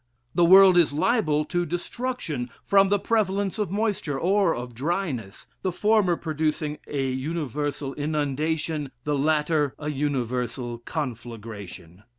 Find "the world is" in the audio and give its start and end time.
0.33-0.93